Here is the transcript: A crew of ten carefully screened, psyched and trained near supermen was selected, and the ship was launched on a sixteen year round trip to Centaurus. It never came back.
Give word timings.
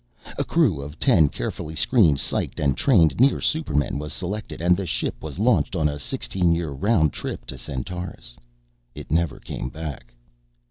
A 0.39 0.43
crew 0.43 0.81
of 0.81 0.97
ten 0.97 1.29
carefully 1.29 1.75
screened, 1.75 2.17
psyched 2.17 2.59
and 2.59 2.75
trained 2.75 3.19
near 3.19 3.39
supermen 3.39 3.99
was 3.99 4.11
selected, 4.13 4.59
and 4.59 4.75
the 4.75 4.87
ship 4.87 5.21
was 5.21 5.37
launched 5.37 5.75
on 5.75 5.87
a 5.87 5.99
sixteen 5.99 6.55
year 6.55 6.71
round 6.71 7.13
trip 7.13 7.45
to 7.45 7.55
Centaurus. 7.55 8.35
It 8.95 9.11
never 9.11 9.37
came 9.39 9.69
back. 9.69 10.15